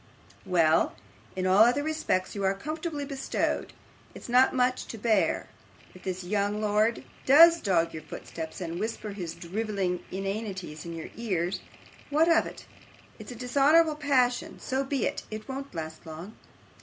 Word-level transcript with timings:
Well. 0.47 0.95
In 1.35 1.45
all 1.45 1.63
other 1.63 1.83
respects 1.83 2.33
you 2.33 2.43
are 2.43 2.55
comfortably 2.55 3.05
bestowed. 3.05 3.71
It's 4.15 4.27
not 4.27 4.51
much 4.51 4.85
to 4.87 4.97
bear. 4.97 5.47
If 5.93 6.01
this 6.05 6.23
young 6.23 6.59
lord 6.59 7.03
does 7.27 7.61
dog 7.61 7.93
your 7.93 8.01
footsteps, 8.01 8.61
and 8.61 8.79
whisper 8.79 9.11
his 9.11 9.35
drivelling 9.35 10.03
inanities 10.09 10.85
in 10.87 10.93
your 10.95 11.11
ears, 11.15 11.59
what 12.09 12.27
of 12.35 12.47
it? 12.47 12.65
It's 13.19 13.31
a 13.31 13.35
dishonourable 13.35 13.93
passion. 13.95 14.57
So 14.59 14.83
be 14.83 15.05
it; 15.05 15.21
it 15.29 15.47
won't 15.47 15.75
last 15.75 16.03
long. 16.07 16.35